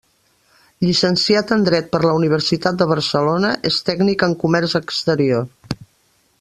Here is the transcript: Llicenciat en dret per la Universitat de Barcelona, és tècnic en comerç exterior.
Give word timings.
Llicenciat 0.85 1.53
en 1.55 1.65
dret 1.67 1.91
per 1.91 2.01
la 2.05 2.15
Universitat 2.21 2.79
de 2.81 2.89
Barcelona, 2.93 3.53
és 3.73 3.79
tècnic 3.91 4.27
en 4.29 4.37
comerç 4.45 4.77
exterior. 4.83 5.81